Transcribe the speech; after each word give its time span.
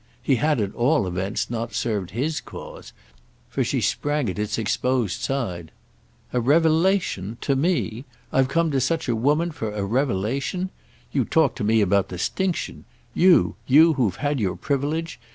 He 0.23 0.37
had 0.37 0.59
at 0.59 0.73
all 0.73 1.05
events 1.05 1.47
not 1.51 1.75
served 1.75 2.09
his 2.09 2.41
cause, 2.43 2.91
for 3.49 3.63
she 3.63 3.81
sprang 3.81 4.31
at 4.31 4.39
its 4.39 4.57
exposed 4.57 5.21
side. 5.21 5.71
"A 6.33 6.39
'revelation'—to 6.41 7.55
me: 7.55 8.05
I've 8.33 8.47
come 8.47 8.71
to 8.71 8.81
such 8.81 9.07
a 9.07 9.15
woman 9.15 9.51
for 9.51 9.69
a 9.71 9.85
revelation? 9.85 10.71
You 11.11 11.23
talk 11.23 11.53
to 11.57 11.63
me 11.63 11.81
about 11.81 12.07
'distinction'—you, 12.09 13.55
you 13.67 13.93
who've 13.93 14.15
had 14.15 14.39
your 14.39 14.55
privilege? 14.55 15.19